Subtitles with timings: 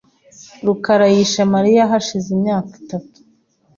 [0.65, 3.17] rukara yishe Mariya hashize imyaka itatu.